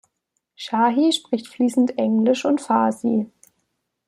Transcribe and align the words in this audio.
Shahi 0.55 1.11
spricht 1.11 1.45
fließend 1.47 1.99
Englisch 1.99 2.45
und 2.45 2.59
Farsi. 2.59 3.29